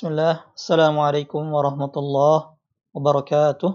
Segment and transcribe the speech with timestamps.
[0.00, 0.56] بسم الله.
[0.56, 2.38] السلام عليكم ورحمة الله
[2.96, 3.70] وبركاته.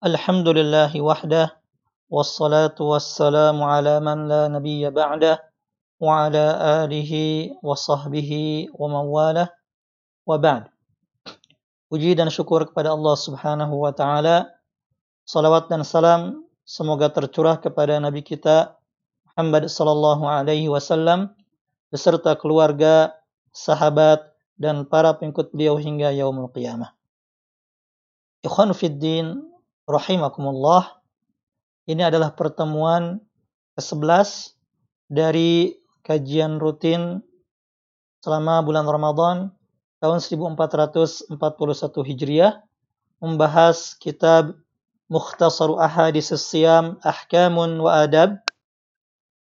[0.00, 1.60] الحمد لله وحده
[2.08, 5.44] والصلاة والسلام على من لا نبي بعده
[6.00, 6.44] وعلى
[6.88, 7.12] آله
[7.60, 8.30] وصحبه
[8.80, 9.52] ومن والاه
[10.24, 10.72] وبعد.
[11.92, 14.36] أجيد أن أشكرك على الله سبحانه وتعالى
[15.28, 18.72] صلوات السلام semoga tercurah kepada Nabi kita
[19.28, 21.36] Muhammad sallallahu alaihi wasallam
[21.92, 23.12] beserta keluarga,
[23.52, 26.94] sahabat, dan para pengikut beliau hingga yaumul qiyamah.
[28.44, 29.40] Ikhwan fiddin
[29.88, 31.00] rahimakumullah.
[31.84, 33.20] Ini adalah pertemuan
[33.76, 34.56] ke-11
[35.12, 37.20] dari kajian rutin
[38.24, 39.36] selama bulan Ramadan
[40.00, 41.36] tahun 1441
[42.08, 42.64] Hijriah
[43.20, 44.56] membahas kitab
[45.12, 48.40] Mukhtasar Ahadis Siyam Ahkamun wa Adab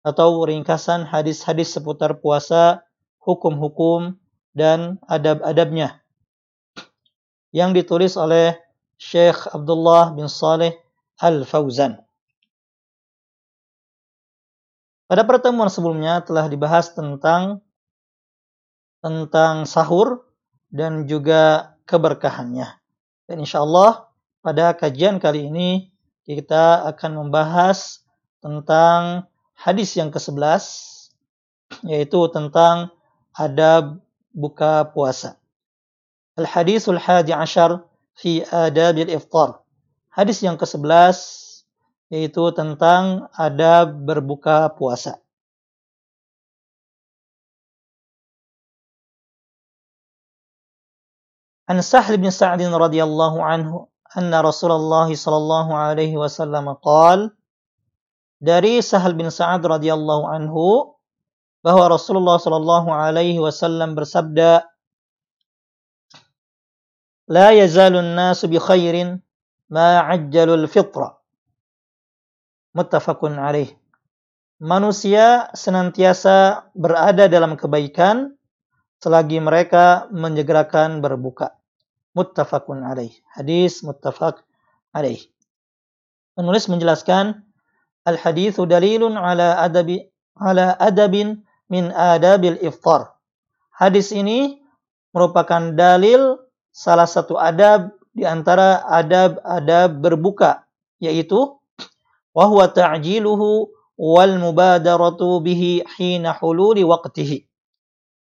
[0.02, 2.82] atau ringkasan hadis-hadis seputar puasa,
[3.22, 4.18] hukum-hukum
[4.52, 6.00] dan adab-adabnya
[7.52, 8.56] yang ditulis oleh
[8.96, 10.78] Syekh Abdullah bin Saleh
[11.20, 12.00] Al-Fauzan.
[15.10, 17.60] Pada pertemuan sebelumnya telah dibahas tentang
[19.04, 20.24] tentang sahur
[20.72, 22.80] dan juga keberkahannya.
[23.28, 24.08] Dan insya Allah
[24.40, 25.92] pada kajian kali ini
[26.24, 28.00] kita akan membahas
[28.40, 30.64] tentang hadis yang ke-11
[31.84, 32.94] yaitu tentang
[33.36, 34.00] adab
[34.32, 35.38] buka puasa.
[36.36, 37.84] Al-Hadisul Hadi Ashar
[38.16, 39.60] fi Adabil Iftar.
[40.12, 41.16] Hadis yang ke-11
[42.12, 45.16] yaitu tentang adab berbuka puasa.
[51.64, 57.32] An Sahl bin Sa'd radhiyallahu anhu anna Rasulullah sallallahu alaihi wasallam qaal
[58.42, 60.91] dari Sahal bin Sa'ad radhiyallahu anhu
[61.62, 64.66] bahwa Rasulullah sallallahu alaihi wasallam bersabda
[67.32, 69.22] yazalun nasu bi khairin
[69.70, 71.16] ma ajjalul fitra
[72.74, 73.72] muttafaqun alaih
[74.62, 78.38] Manusia senantiasa berada dalam kebaikan
[79.02, 81.58] selagi mereka menyegerakan berbuka
[82.14, 83.10] muttafaqun alaih.
[83.34, 84.38] Hadis muttafaq
[84.94, 85.18] alaih.
[86.38, 87.42] Penulis menjelaskan
[88.06, 90.06] al hadithu dalilun ala adabi
[90.38, 93.16] ala adabin min adabil iftar.
[93.72, 94.60] Hadis ini
[95.16, 96.36] merupakan dalil
[96.68, 100.68] salah satu adab di antara adab-adab berbuka
[101.00, 101.56] yaitu
[102.36, 107.48] wa huwa ta'jiluhu wal mubadaratu bihi hina hululi waqtihi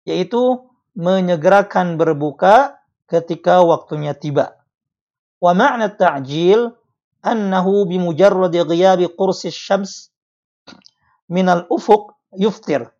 [0.06, 0.62] yaitu
[0.94, 2.78] menyegerakan berbuka
[3.10, 4.54] ketika waktunya tiba.
[5.42, 6.70] Wa ma'na ta'jil
[7.18, 10.14] annahu bimujarradi ghiyabi qursi syams
[11.26, 12.93] min al-ufuq yuftir.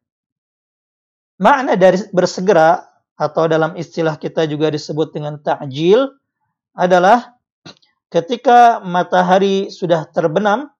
[1.39, 2.87] Makna dari bersegera
[3.19, 6.11] atau dalam istilah kita juga disebut dengan ta'jil
[6.75, 7.39] adalah
[8.11, 10.71] ketika matahari sudah terbenam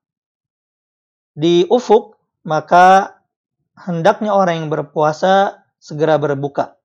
[1.34, 2.14] di ufuk
[2.47, 3.19] maka
[3.75, 6.78] hendaknya orang yang berpuasa segera berbuka.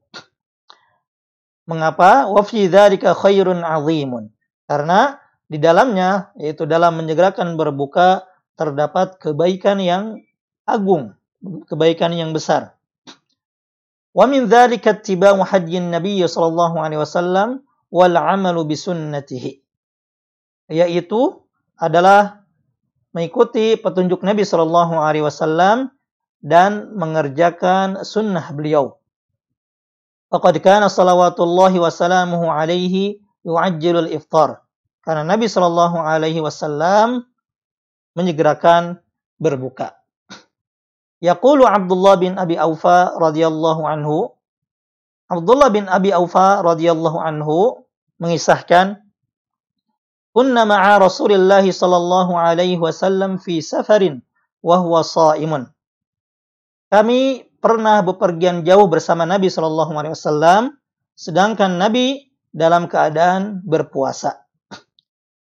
[1.69, 2.25] Mengapa?
[2.25, 4.33] Wa fi dzalika khairun azimun.
[4.65, 8.25] Karena di dalamnya yaitu dalam menyegerakan berbuka
[8.57, 10.17] terdapat kebaikan yang
[10.65, 11.13] agung,
[11.69, 12.78] kebaikan yang besar.
[14.15, 15.41] Wa min dzalika ittiba'u
[16.25, 17.61] sallallahu alaihi wasallam
[17.93, 19.61] wal 'amalu bi sunnatihi.
[20.69, 21.45] Yaitu
[21.77, 22.45] adalah
[23.13, 25.93] mengikuti petunjuk Nabi sallallahu alaihi wasallam
[26.39, 28.99] dan mengerjakan sunnah beliau.
[30.29, 31.89] Faqad kana salawatullahi wa
[32.53, 34.61] alaihi yu'ajjilul iftar.
[35.03, 37.25] Karena Nabi Shallallahu alaihi wasallam
[38.13, 39.01] menyegerakan
[39.41, 39.98] berbuka.
[41.19, 44.31] Yaqulu Abdullah bin Abi Aufa radhiyallahu anhu
[45.27, 47.85] Abdullah bin Abi Aufa radhiyallahu anhu
[48.17, 49.03] mengisahkan
[50.29, 54.21] Kunna ma'a Rasulillah sallallahu alaihi wasallam fi safarin
[54.61, 55.67] wa huwa shaimun.
[56.89, 60.61] Kami pernah bepergian jauh bersama Nabi Shallallahu Alaihi Wasallam,
[61.13, 64.41] sedangkan Nabi dalam keadaan berpuasa.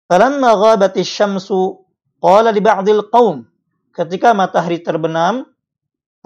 [0.08, 1.84] Falamma ghabati syamsu
[2.24, 3.44] qala li ba'dil qaum
[3.92, 5.44] ketika matahari terbenam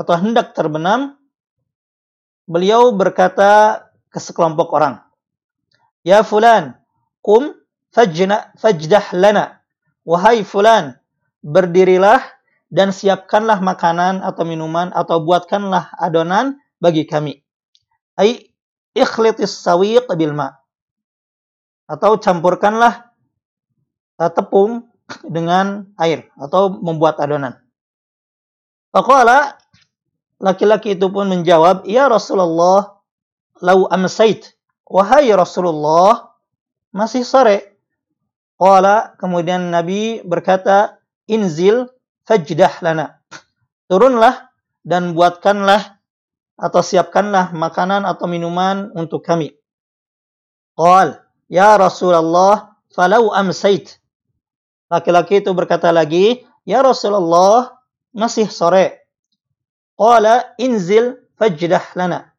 [0.02, 1.14] atau hendak terbenam
[2.50, 4.98] beliau berkata ke sekelompok orang
[6.02, 6.82] Ya fulan
[7.22, 7.54] kum
[7.94, 9.62] fajna fajdah lana
[10.02, 10.98] wahai fulan
[11.46, 12.22] berdirilah
[12.72, 17.44] dan siapkanlah makanan atau minuman atau buatkanlah adonan bagi kami.
[18.16, 18.56] Ai
[18.96, 20.56] ikhlitis sawiq bil ma.
[21.86, 23.12] Atau campurkanlah
[24.18, 24.88] uh, tepung
[25.36, 27.60] dengan air atau membuat adonan.
[28.96, 29.60] Faqala
[30.42, 33.00] laki-laki itu pun menjawab, "Ya Rasulullah,
[33.62, 34.58] lau amsait
[34.92, 36.36] wahai Rasulullah,
[36.92, 37.80] masih sore.
[38.60, 41.88] Qala, kemudian Nabi berkata, inzil
[42.28, 43.24] fajdah lana.
[43.88, 44.52] Turunlah
[44.84, 45.98] dan buatkanlah
[46.60, 49.56] atau siapkanlah makanan atau minuman untuk kami.
[50.78, 51.18] Qal,
[51.50, 53.98] ya Rasulullah, falau amsait.
[54.92, 57.82] Laki-laki itu berkata lagi, ya Rasulullah,
[58.14, 59.01] masih sore.
[60.02, 62.34] Qala inzil fajdah lana.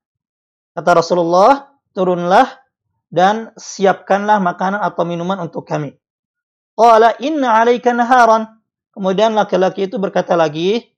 [0.75, 2.59] Kata Rasulullah, turunlah
[3.06, 5.94] dan siapkanlah makanan atau minuman untuk kami.
[6.75, 8.50] Qala inna alaika naharan.
[8.91, 10.91] Kemudian laki-laki itu berkata lagi,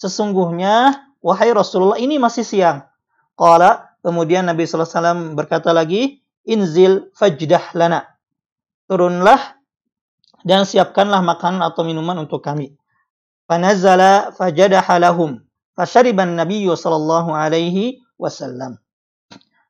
[0.00, 2.88] sesungguhnya wahai Rasulullah ini masih siang.
[3.36, 8.08] Qala kemudian Nabi sallallahu alaihi wasallam berkata lagi, inzil fajdah lana.
[8.88, 9.60] Turunlah
[10.40, 12.72] dan siapkanlah makanan atau minuman untuk kami.
[13.44, 15.44] Fanazala fajadaha lahum.
[15.78, 18.82] Fashariban Nabi sallallahu alaihi wasallam.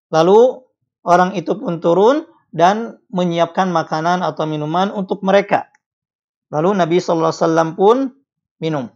[0.08, 0.64] Lalu
[1.04, 5.68] orang itu pun turun dan menyiapkan makanan atau minuman untuk mereka.
[6.48, 7.96] Lalu Nabi sallallahu alaihi wasallam pun
[8.56, 8.88] minum.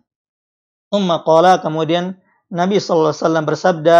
[0.88, 2.16] Umma qala kemudian
[2.48, 3.98] Nabi sallallahu alaihi wasallam bersabda,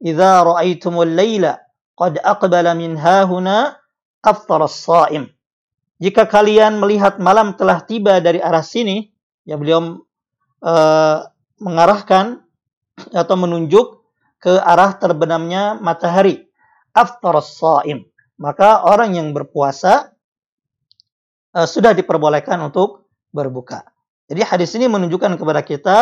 [0.00, 1.60] "Idza ra'aitumul laila
[2.00, 3.76] qad aqbala min hahuna
[4.24, 5.28] aftara as-sha'im."
[6.00, 9.12] Jika kalian melihat malam telah tiba dari arah sini,
[9.44, 10.00] ya beliau
[10.64, 11.18] uh,
[11.60, 12.43] mengarahkan
[13.14, 14.04] atau menunjuk
[14.38, 16.46] ke arah terbenamnya matahari.
[16.94, 18.06] Aftar saim.
[18.38, 20.14] Maka orang yang berpuasa
[21.54, 23.82] uh, sudah diperbolehkan untuk berbuka.
[24.30, 25.98] Jadi hadis ini menunjukkan kepada kita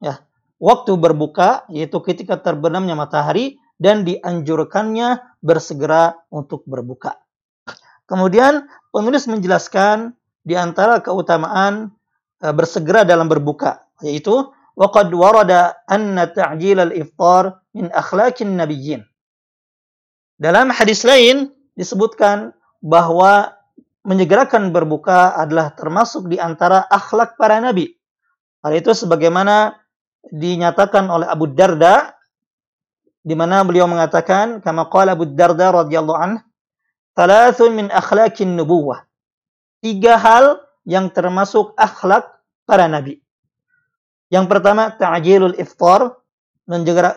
[0.00, 0.24] ya
[0.56, 7.20] waktu berbuka yaitu ketika terbenamnya matahari dan dianjurkannya bersegera untuk berbuka.
[8.08, 10.16] Kemudian penulis menjelaskan
[10.46, 11.92] di antara keutamaan
[12.40, 15.51] uh, bersegera dalam berbuka yaitu وقد ورد
[15.91, 17.43] أن تعجيل الإفطار
[17.75, 19.01] من أخلاق النبيين.
[20.41, 22.49] Dalam hadis lain disebutkan
[22.81, 23.53] bahwa
[24.01, 27.93] menyegerakan berbuka adalah termasuk di antara akhlak para nabi.
[28.65, 29.77] Hal itu sebagaimana
[30.33, 32.17] dinyatakan oleh Abu Darda
[33.21, 36.41] di mana beliau mengatakan kama qala Abu Darda radhiyallahu anhu
[37.13, 39.05] thalathun min akhlaqin nubuwah.
[39.81, 42.25] Tiga hal yang termasuk akhlak
[42.65, 43.21] para nabi.
[44.32, 46.18] Yang pertama ta'jilul iftar,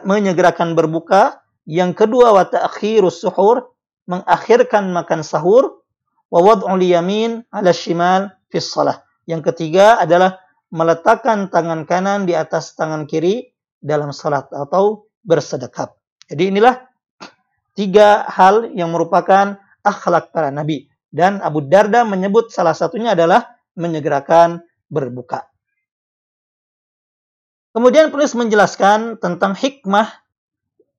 [0.05, 1.41] menyegerakan berbuka.
[1.69, 3.73] Yang kedua wa ta'khirus suhur,
[4.09, 5.81] mengakhirkan makan sahur.
[6.29, 9.01] Wa wad'ul yamin 'ala shimal fi shalah.
[9.25, 10.37] Yang ketiga adalah
[10.69, 13.49] meletakkan tangan kanan di atas tangan kiri
[13.81, 15.97] dalam salat atau bersedekap.
[16.29, 16.77] Jadi inilah
[17.73, 20.85] tiga hal yang merupakan akhlak para nabi.
[21.09, 25.48] Dan Abu Darda menyebut salah satunya adalah menyegerakan berbuka.
[27.79, 30.11] Kemudian penulis menjelaskan tentang hikmah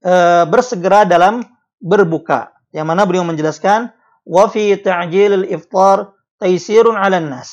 [0.01, 1.45] e, bersegera dalam
[1.77, 2.57] berbuka.
[2.73, 3.93] Yang mana beliau menjelaskan
[4.25, 7.53] wa fi ta'jilil iftar taysirun 'alan nas.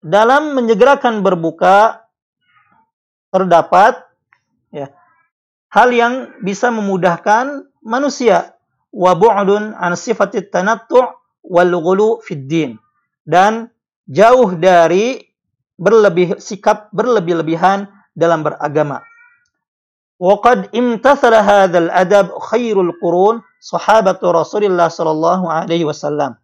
[0.00, 2.08] Dalam menyegerakan berbuka
[3.28, 4.00] terdapat
[4.72, 4.88] ya,
[5.68, 8.56] hal yang bisa memudahkan manusia
[8.96, 11.04] wa bu'dun an sifatit tanattu'
[11.44, 12.80] wal ghulu fid din
[13.28, 13.68] dan
[14.08, 15.31] jauh dari
[15.82, 19.02] berlebih sikap berlebih-lebihan dalam beragama.
[20.22, 26.38] Waqad imtathala hadzal adab khairul qurun sahabatu Rasulillah sallallahu alaihi wasallam.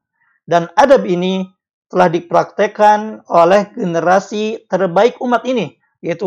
[0.51, 1.47] Dan adab ini
[1.87, 6.27] telah dipraktekkan oleh generasi terbaik umat ini yaitu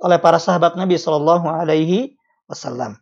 [0.00, 2.16] oleh para sahabat Nabi sallallahu alaihi
[2.48, 2.96] wasallam.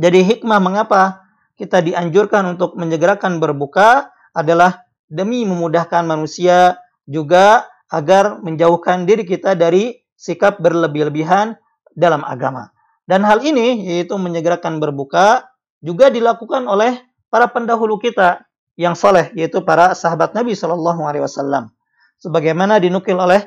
[0.00, 1.28] Jadi hikmah mengapa
[1.60, 9.94] kita dianjurkan untuk menyegerakan berbuka adalah demi memudahkan manusia juga agar menjauhkan diri kita dari
[10.16, 11.54] sikap berlebih-lebihan
[11.94, 12.72] dalam agama.
[13.06, 15.46] Dan hal ini yaitu menyegerakan berbuka
[15.78, 16.98] juga dilakukan oleh
[17.30, 18.42] para pendahulu kita
[18.74, 21.70] yang soleh yaitu para sahabat Nabi Shallallahu Alaihi Wasallam.
[22.18, 23.46] Sebagaimana dinukil oleh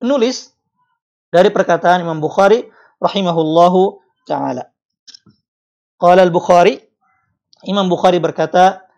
[0.00, 0.56] penulis
[1.28, 2.64] dari perkataan Imam Bukhari
[3.02, 4.72] rahimahullahu taala.
[6.00, 6.80] Qala al-Bukhari
[7.68, 8.88] Imam Bukhari berkata,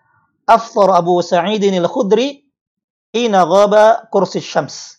[0.46, 2.41] "Afthar Abu Sa'id al-Khudri
[3.12, 4.96] Ina ghaba kursi syams.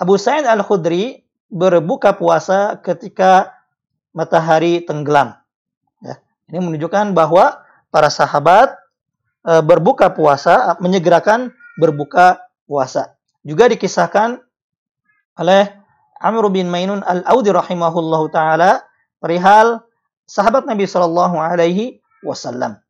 [0.00, 1.20] Abu Sa'id Al-Khudri
[1.52, 3.52] berbuka puasa ketika
[4.16, 5.36] matahari tenggelam.
[6.00, 6.16] Ya.
[6.48, 7.60] Ini menunjukkan bahwa
[7.92, 8.72] para sahabat
[9.44, 13.20] e, berbuka puasa, menyegerakan berbuka puasa.
[13.44, 14.40] Juga dikisahkan
[15.36, 15.68] oleh
[16.24, 18.80] Amr bin Mainun Al-Audi rahimahullahu taala
[19.20, 19.84] perihal
[20.24, 22.80] sahabat Nabi sallallahu alaihi wasallam.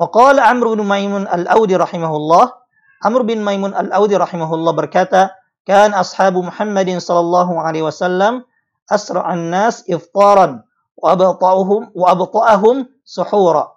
[0.00, 2.63] Waqala Amr bin Mainun Al-Audi rahimahullah
[3.04, 5.36] Amr bin Maimun Al-Audi rahimahullah berkata,
[5.68, 8.48] "Kan ashabu Muhammadin sallallahu alaihi wasallam
[8.88, 10.64] asra'an nas iftaran
[10.96, 13.72] wa abta'uhum wa abta'ahum suhura.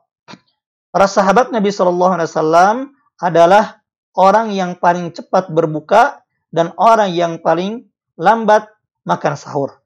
[0.92, 2.76] Para sahabat Nabi Shallallahu alaihi wasallam
[3.20, 3.84] adalah
[4.16, 7.86] orang yang paling cepat berbuka dan orang yang paling
[8.18, 8.72] lambat
[9.04, 9.78] makan sahur.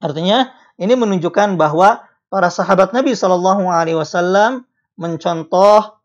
[0.00, 4.64] Artinya ini menunjukkan bahwa para sahabat Nabi Shallallahu alaihi wasallam
[4.96, 5.99] mencontoh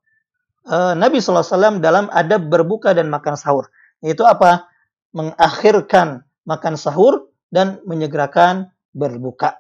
[0.70, 3.70] uh, Nabi wasallam dalam adab berbuka dan makan sahur.
[4.02, 4.70] Yaitu apa?
[5.16, 9.58] Mengakhirkan makan sahur dan menyegerakan berbuka.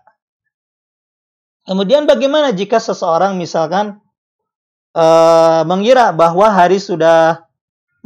[1.65, 3.97] Kemudian bagaimana jika seseorang misalkan
[4.93, 7.41] uh, mengira bahwa hari sudah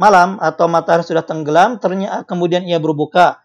[0.00, 3.44] malam atau matahari sudah tenggelam, ternyata kemudian ia berbuka.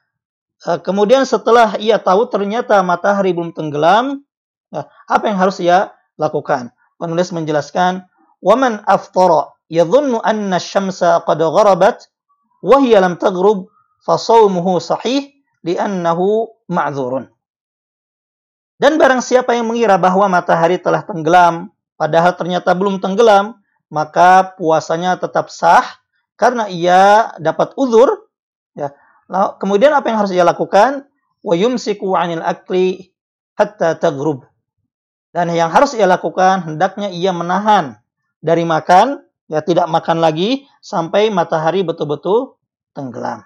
[0.64, 4.24] Uh, kemudian setelah ia tahu ternyata matahari belum tenggelam,
[4.72, 6.72] uh, apa yang harus ia lakukan?
[6.96, 8.08] Penulis menjelaskan,
[8.46, 12.06] "Waman aftara yadhunnu anna asy-syamsa qad gharabat
[12.62, 13.66] wa hiya lam taghrub
[14.06, 15.34] fa shaumuhu sahih
[15.66, 17.26] li'annahu ma'dzurun."
[18.78, 23.58] Dan barang siapa yang mengira bahwa matahari telah tenggelam, padahal ternyata belum tenggelam,
[23.90, 25.82] maka puasanya tetap sah
[26.38, 28.30] karena ia dapat uzur.
[28.76, 28.94] Ya.
[29.26, 31.08] Nah, kemudian apa yang harus ia lakukan?
[31.42, 33.16] Wa 'anil akli
[33.56, 33.96] hatta.
[35.32, 37.96] Dan yang harus ia lakukan hendaknya ia menahan
[38.46, 42.62] dari makan, ya tidak makan lagi sampai matahari betul-betul
[42.94, 43.42] tenggelam.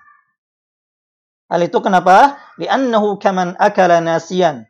[1.48, 2.36] Hal itu kenapa?
[2.60, 4.68] Li'annahu kaman akala nasiyan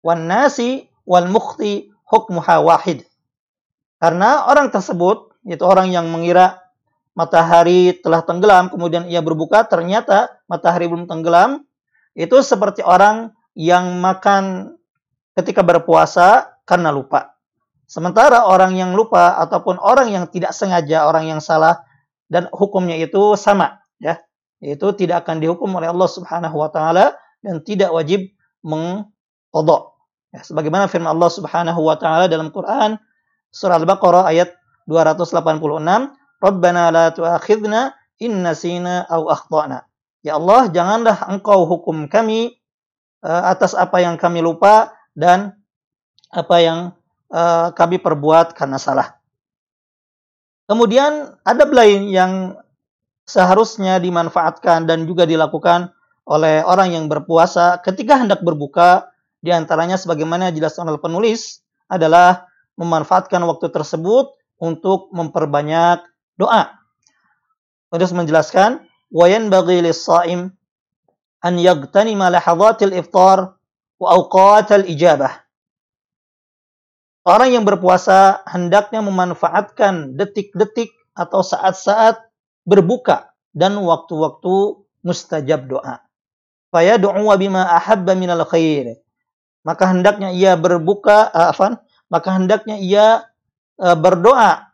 [0.00, 3.04] wan nasi wal mukhti hukmuha wahid.
[4.00, 6.64] Karena orang tersebut, yaitu orang yang mengira
[7.12, 11.68] matahari telah tenggelam, kemudian ia berbuka, ternyata matahari belum tenggelam,
[12.16, 14.74] itu seperti orang yang makan
[15.36, 17.29] ketika berpuasa karena lupa.
[17.90, 21.82] Sementara orang yang lupa ataupun orang yang tidak sengaja, orang yang salah
[22.30, 24.22] dan hukumnya itu sama, ya.
[24.62, 28.30] Itu tidak akan dihukum oleh Allah Subhanahu wa taala dan tidak wajib
[28.62, 29.98] mengkodok.
[30.30, 32.94] Ya, sebagaimana firman Allah Subhanahu wa taala dalam Quran
[33.50, 34.54] surah Al-Baqarah ayat
[34.86, 37.90] 286, "Rabbana la tu'akhidna
[38.22, 39.90] in nasina aw akhtana."
[40.22, 42.54] Ya Allah, janganlah Engkau hukum kami
[43.26, 45.58] uh, atas apa yang kami lupa dan
[46.30, 46.78] apa yang
[47.30, 49.16] uh, kami perbuat karena salah.
[50.70, 52.54] Kemudian ada lain yang
[53.26, 55.90] seharusnya dimanfaatkan dan juga dilakukan
[56.30, 59.10] oleh orang yang berpuasa ketika hendak berbuka
[59.42, 61.58] di antaranya sebagaimana dijelaskan oleh penulis
[61.90, 62.46] adalah
[62.78, 64.30] memanfaatkan waktu tersebut
[64.62, 66.06] untuk memperbanyak
[66.38, 66.78] doa.
[67.90, 70.54] Penulis menjelaskan, "Wa yanbaghi lis-sha'im
[71.42, 73.58] an yagtanima lahadhatil iftar
[73.98, 75.49] wa awqatal ijabah."
[77.20, 82.16] Orang yang berpuasa hendaknya memanfaatkan detik-detik atau saat-saat
[82.64, 86.00] berbuka dan waktu-waktu mustajab doa.
[86.70, 89.02] Faya du'a bima ahabba minal khair.
[89.66, 91.76] Maka hendaknya ia berbuka uh, afan,
[92.08, 93.06] maka hendaknya ia
[93.76, 94.72] uh, berdoa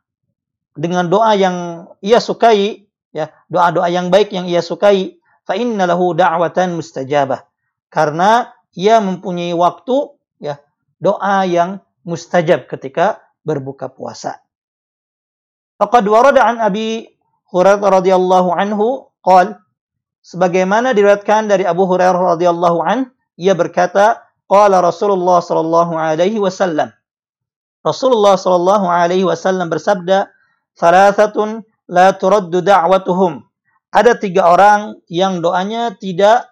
[0.78, 5.18] dengan doa yang ia sukai ya doa-doa yang baik yang ia sukai.
[5.46, 7.42] Fa innalahu da'watan mustajabah.
[7.90, 10.60] Karena ia mempunyai waktu ya
[11.00, 14.38] doa yang mustajab ketika berbuka puasa
[15.82, 17.10] faqad warada an abi
[17.50, 19.58] hurairah radhiyallahu anhu qal
[20.26, 26.94] sebagaimana diriwayatkan dari Abu Hurairah radhiyallahu an ia berkata Qala Rasulullah sallallahu alaihi wasallam.
[27.82, 30.30] Rasulullah sallallahu alaihi wasallam bersabda,
[30.78, 33.42] "Thalathatun la turaddu da'watuhum."
[33.90, 36.50] Ada tiga orang yang doanya tidak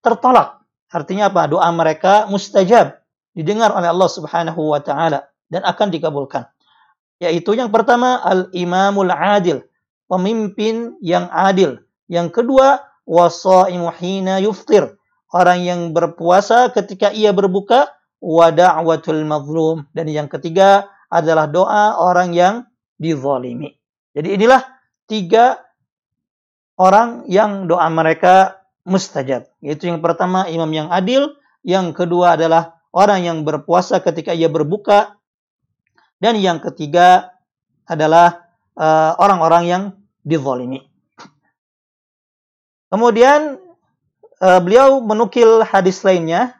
[0.00, 0.64] tertolak.
[0.88, 1.48] Artinya apa?
[1.48, 2.96] Doa mereka mustajab,
[3.34, 6.46] didengar oleh Allah Subhanahu wa taala dan akan dikabulkan.
[7.18, 9.66] Yaitu yang pertama al-imamul adil,
[10.06, 11.82] pemimpin yang adil.
[12.06, 14.94] Yang kedua wasaimu hina yuftir,
[15.34, 17.90] orang yang berpuasa ketika ia berbuka
[18.24, 22.54] wa da'watul mazlum dan yang ketiga adalah doa orang yang
[22.96, 23.76] dizalimi.
[24.14, 24.62] Jadi inilah
[25.10, 25.60] tiga
[26.78, 29.48] orang yang doa mereka mustajab.
[29.62, 35.18] Yaitu yang pertama imam yang adil, yang kedua adalah orang yang berpuasa ketika ia berbuka.
[36.22, 37.34] Dan yang ketiga
[37.84, 38.46] adalah
[38.78, 39.82] eh, orang-orang uh, yang
[40.24, 40.80] dizalimi.
[42.88, 43.58] Kemudian
[44.40, 46.56] uh, beliau menukil hadis lainnya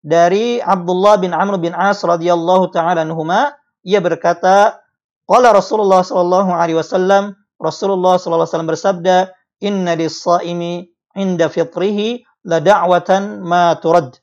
[0.00, 3.54] dari Abdullah bin Amr bin As radhiyallahu taala anhuma.
[3.86, 4.82] Ia berkata
[5.28, 7.36] qala Rasulullah sallallahu alaihi wasallam.
[7.62, 9.16] Rasulullah sallallahu alaihi wasallam bersabda
[9.62, 14.16] inna lis-shaimi inda fitrihi la da'watan ma turad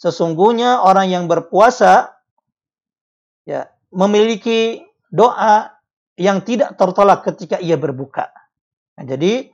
[0.00, 2.16] sesungguhnya orang yang berpuasa
[3.44, 4.80] ya memiliki
[5.12, 5.76] doa
[6.16, 8.32] yang tidak tertolak ketika ia berbuka.
[8.96, 9.52] Nah, jadi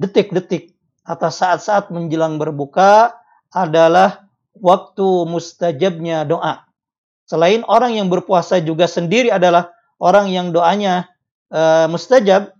[0.00, 0.72] detik-detik
[1.04, 3.12] atau saat-saat menjelang berbuka
[3.52, 4.24] adalah
[4.56, 6.64] waktu mustajabnya doa.
[7.28, 11.08] Selain orang yang berpuasa juga sendiri adalah orang yang doanya
[11.48, 12.52] uh, mustajab,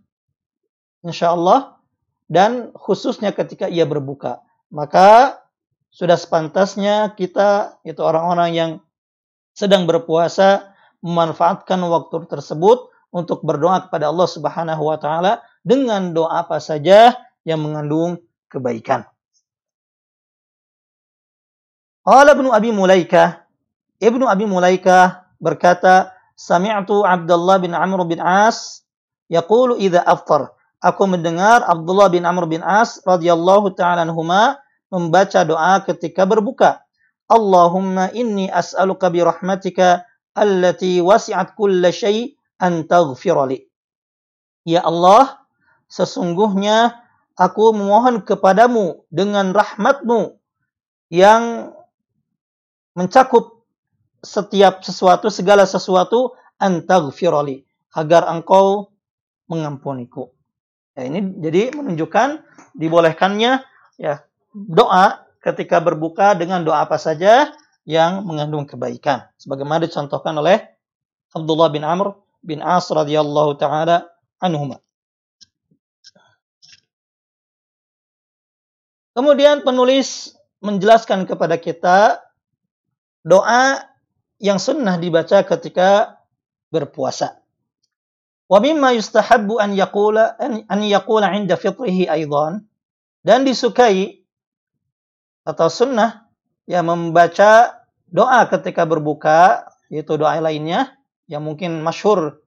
[1.04, 1.76] insya Allah,
[2.32, 4.40] dan khususnya ketika ia berbuka.
[4.72, 5.41] Maka
[5.92, 8.70] sudah sepantasnya kita, itu orang-orang yang
[9.52, 10.72] sedang berpuasa,
[11.04, 17.12] memanfaatkan waktu tersebut untuk berdoa kepada Allah Subhanahu wa taala dengan doa apa saja
[17.44, 18.16] yang mengandung
[18.49, 19.04] kebaikan.
[22.02, 23.42] Qala Ibnu Abi Mulaikah
[24.02, 28.82] Ibnu Abi Mulaikah berkata, "Sami'tu Abdullah bin Amr bin As
[29.30, 30.50] yaqulu idza aftar."
[30.82, 34.58] Aku mendengar Abdullah bin Amr bin As radhiyallahu taala anhuma
[34.92, 36.84] membaca doa ketika berbuka.
[37.32, 40.04] Allahumma inni as'aluka bi rahmatika
[40.37, 43.64] allati wasi'at kulla syai' an taghfirali.
[44.68, 45.40] Ya Allah,
[45.88, 46.92] sesungguhnya
[47.40, 50.37] aku memohon kepadamu dengan rahmatmu
[51.08, 51.72] yang
[52.92, 53.64] mencakup
[54.20, 57.64] setiap sesuatu, segala sesuatu, antaghfirali.
[57.92, 58.92] Agar engkau
[59.49, 60.32] mengampuniku.
[60.96, 62.44] Ya, ini jadi menunjukkan
[62.76, 63.64] dibolehkannya
[64.00, 67.50] ya doa ketika berbuka dengan doa apa saja
[67.82, 69.26] yang mengandung kebaikan.
[69.40, 70.62] Sebagaimana dicontohkan oleh
[71.35, 74.06] Abdullah bin Amr bin As radhiyallahu taala
[74.38, 74.78] anhuma.
[79.12, 80.32] Kemudian penulis
[80.64, 82.23] menjelaskan kepada kita
[83.26, 83.82] doa
[84.40, 86.16] yang sunnah dibaca ketika
[86.73, 87.42] berpuasa.
[88.49, 92.64] Wa mimma yustahabbu an yaqula an yaqula 'inda fitrihi aidan
[93.21, 94.22] dan disukai
[95.42, 96.26] atau sunnah
[96.66, 100.94] ya membaca doa ketika berbuka yaitu doa lainnya
[101.26, 102.42] yang mungkin masyhur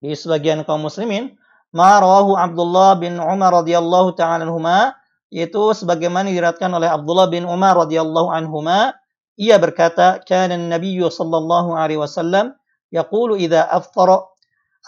[0.00, 1.36] di sebagian kaum muslimin
[1.72, 4.94] ma rawahu Abdullah bin Umar radhiyallahu taala anhuma
[5.32, 8.94] yaitu sebagaimana diriwayatkan oleh Abdullah bin Umar radhiyallahu anhuma
[9.36, 12.56] ia berkata, "Kana Nabi sallallahu alaihi wasallam
[12.88, 14.24] yaqulu idza aftara"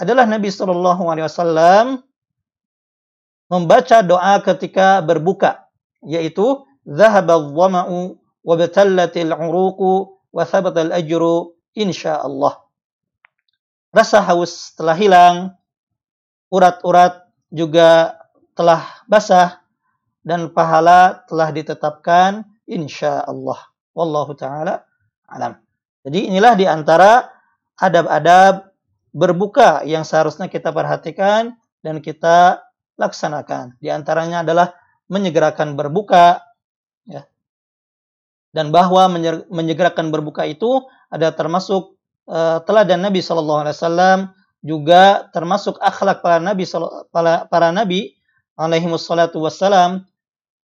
[0.00, 2.00] adalah Nabi sallallahu alaihi wasallam
[3.52, 5.68] membaca doa ketika berbuka,
[6.04, 12.64] yaitu "Dhahaba adh-dhama'u wa batallatil 'uruqu wa thabata al-ajru insyaallah."
[13.92, 15.36] Rasa haus telah hilang,
[16.48, 18.16] urat-urat juga
[18.56, 19.60] telah basah
[20.24, 23.60] dan pahala telah ditetapkan insyaallah.
[23.96, 24.84] Wallahu taala
[25.28, 25.56] alam.
[26.04, 27.28] Jadi inilah di antara
[27.76, 28.68] adab-adab
[29.12, 32.64] berbuka yang seharusnya kita perhatikan dan kita
[32.98, 33.78] laksanakan.
[33.80, 34.74] Di antaranya adalah
[35.08, 36.44] menyegerakan berbuka.
[38.58, 39.06] Dan bahwa
[39.54, 40.82] menyegerakan berbuka itu
[41.14, 41.94] ada termasuk
[42.26, 44.18] uh, teladan Nabi sallallahu alaihi wasallam
[44.66, 46.66] juga termasuk akhlak para nabi
[47.14, 48.18] para, para nabi
[48.58, 50.02] alaihi wassalam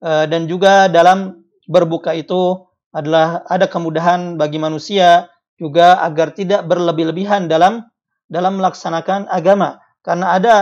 [0.02, 5.30] uh, dan juga dalam berbuka itu adalah ada kemudahan bagi manusia
[5.62, 7.86] juga agar tidak berlebih-lebihan dalam
[8.26, 9.78] dalam melaksanakan agama.
[10.02, 10.56] Karena ada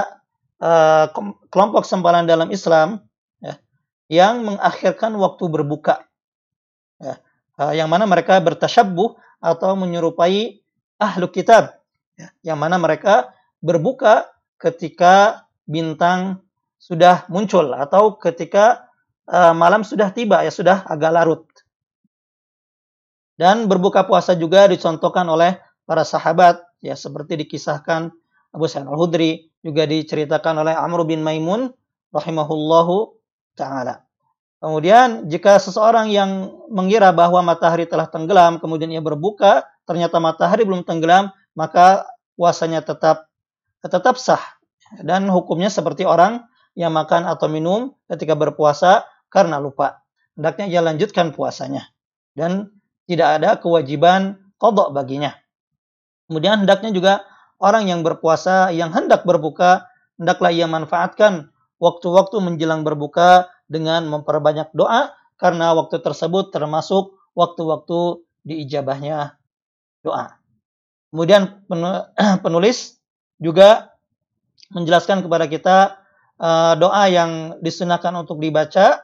[0.60, 1.08] uh,
[1.48, 3.00] kelompok sempalan dalam Islam
[3.40, 3.56] ya,
[4.12, 6.04] yang mengakhirkan waktu berbuka
[7.02, 7.18] ya,
[7.58, 10.62] uh, yang mana mereka bertasyabuh atau menyerupai
[11.02, 11.82] ahlu kitab.
[12.16, 14.30] Ya, yang mana mereka berbuka
[14.62, 16.46] ketika bintang
[16.78, 18.90] sudah muncul atau ketika
[19.26, 21.44] uh, malam sudah tiba ya sudah agak larut.
[23.38, 25.58] Dan berbuka puasa juga dicontohkan oleh
[25.90, 28.14] para sahabat ya seperti dikisahkan
[28.54, 31.74] Abu Sa'id Al-Hudri juga diceritakan oleh Amr bin Maimun
[32.14, 33.18] rahimahullahu
[33.58, 34.06] taala.
[34.62, 40.86] Kemudian jika seseorang yang mengira bahwa matahari telah tenggelam kemudian ia berbuka ternyata matahari belum
[40.86, 42.06] tenggelam maka
[42.38, 43.26] puasanya tetap
[43.82, 44.62] tetap sah
[45.02, 46.46] dan hukumnya seperti orang
[46.78, 50.04] yang makan atau minum ketika berpuasa karena lupa.
[50.36, 51.92] Hendaknya ia lanjutkan puasanya.
[52.32, 52.72] Dan
[53.08, 55.36] tidak ada kewajiban kodok baginya.
[56.28, 57.14] Kemudian hendaknya juga
[57.60, 65.16] orang yang berpuasa yang hendak berbuka, hendaklah ia manfaatkan waktu-waktu menjelang berbuka dengan memperbanyak doa
[65.40, 69.40] karena waktu tersebut termasuk waktu-waktu diijabahnya
[70.04, 70.36] doa.
[71.16, 71.64] Kemudian
[72.46, 73.00] penulis
[73.40, 73.96] juga
[74.76, 75.78] menjelaskan kepada kita
[76.40, 79.00] uh, doa yang disunahkan untuk dibaca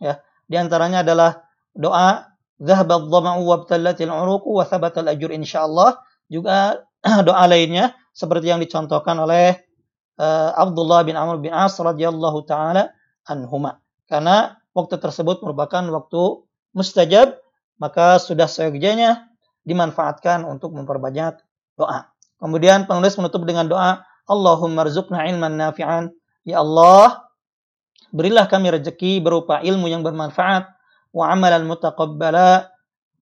[0.00, 0.14] ya
[0.48, 2.28] di antaranya adalah doa
[2.60, 6.84] dhahaba dhama'u wabtallatil uruqu wa thabatal ajur insyaallah juga
[7.28, 9.56] doa lainnya seperti yang dicontohkan oleh
[10.20, 12.92] uh, Abdullah bin Amr bin As radhiyallahu taala
[13.28, 13.79] anhuma
[14.10, 16.42] karena waktu tersebut merupakan waktu
[16.74, 17.38] mustajab
[17.78, 19.30] maka sudah seyogyanya
[19.62, 21.38] dimanfaatkan untuk memperbanyak
[21.78, 22.10] doa.
[22.42, 26.10] Kemudian penulis menutup dengan doa Allahumma rzuqna ilman nafi'an
[26.42, 27.30] ya Allah
[28.10, 30.66] berilah kami rezeki berupa ilmu yang bermanfaat
[31.14, 32.70] wa amalan mutaqabbala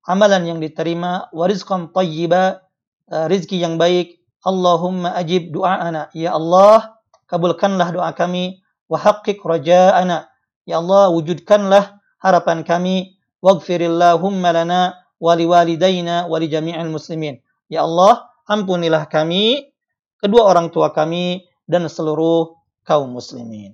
[0.09, 2.65] amalan yang diterima, wa rizqan tayyiba,
[3.13, 4.17] uh, rizki yang baik.
[4.41, 6.09] Allahumma ajib du'aana.
[6.17, 6.97] Ya Allah,
[7.29, 10.28] kabulkanlah doa kami, wa haqqiq raja'ana.
[10.69, 17.41] Ya Allah, wujudkanlah harapan kami, waghfirillahumma lana wa liwalidayna wa li jami'il muslimin.
[17.73, 19.73] Ya Allah, ampunilah kami,
[20.21, 22.53] kedua orang tua kami, dan seluruh
[22.85, 23.73] kaum muslimin.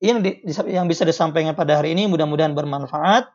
[0.00, 3.30] Ini yang bisa disampaikan pada hari ini mudah-mudahan bermanfaat.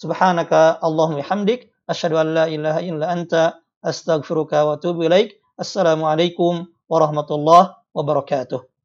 [0.00, 5.36] Subhanaka Allahumma hamdik asyhadu an la ilaha illa anta astaghfiruka wa atubu ilaik.
[5.58, 8.75] Assalamualaikum warahmatullahi wabarakatuh.